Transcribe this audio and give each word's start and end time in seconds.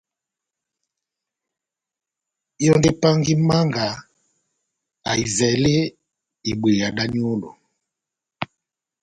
Yɔndi 2.65 2.87
epangahi 2.93 3.33
Manga 3.47 3.85
ahivɛle 5.09 5.75
ibweya 6.51 6.87
da 6.97 7.03
nyolo 7.13 7.49